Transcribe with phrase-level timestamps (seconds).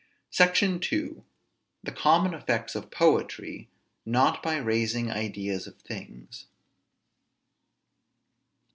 [0.31, 1.17] SECTION II.
[1.83, 3.69] THE COMMON EFFECTS OF POETRY,
[4.03, 6.47] NOT BY RAISING IDEAS OF THINGS.